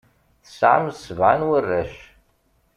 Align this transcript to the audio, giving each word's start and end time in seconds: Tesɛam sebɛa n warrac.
Tesɛam 0.45 0.85
sebɛa 0.93 1.35
n 1.39 1.47
warrac. 1.47 1.95